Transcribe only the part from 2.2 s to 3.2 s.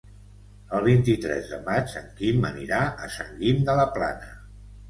Quim anirà a